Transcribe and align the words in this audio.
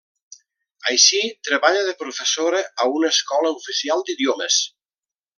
Així, 0.91 1.19
treballa 1.49 1.83
de 1.89 1.93
professora 1.99 2.61
a 2.85 2.91
una 2.95 3.11
Escola 3.17 3.51
Oficial 3.61 4.05
d'Idiomes. 4.09 4.57